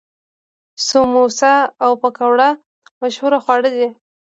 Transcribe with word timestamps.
سموسه 0.87 1.53
او 1.83 1.91
پکوړه 2.01 2.49
مشهور 3.01 3.33
خواړه 3.43 3.69
دي. 3.77 3.87